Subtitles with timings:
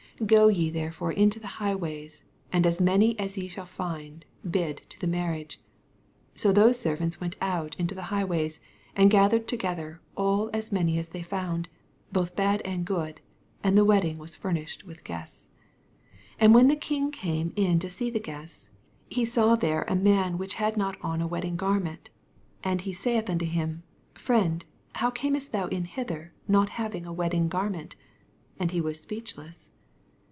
[0.21, 4.23] 9 Go ye therefore into the high ways, and as many as ye shall find,
[4.47, 5.57] bid to the marriage.
[6.35, 8.59] 10 So those servants went out into the highways,
[8.95, 11.69] and gathered together all as many as they found,
[12.11, 13.19] both bad and good:
[13.63, 15.47] and the wedding was fur nished with guests.
[16.37, 18.69] 11 And when the king came in to see the guests,
[19.09, 22.11] he saw there a man which h^ not on a wedding garment:
[22.61, 23.81] 12 And he saith unto him,
[24.13, 24.63] Friend,
[24.93, 27.95] how earnest thou in hither not having a wedding garment?
[28.59, 29.71] And he was speechless.